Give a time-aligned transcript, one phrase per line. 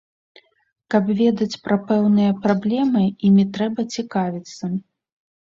[0.93, 4.65] Каб ведаць пра пэўныя праблемы, імі трэба цікавіцца.